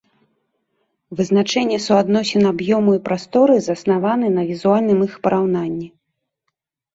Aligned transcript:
Вызначэнне 1.17 1.77
суадносін 1.87 2.43
аб'ёму 2.51 2.91
і 2.97 3.01
прасторы 3.09 3.59
заснаваны 3.67 4.27
на 4.39 4.47
візуальным 4.49 4.99
іх 5.07 5.13
параўнанні. 5.29 5.87